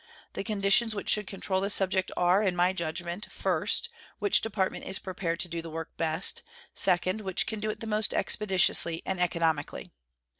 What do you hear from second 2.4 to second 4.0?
in my judgment, first,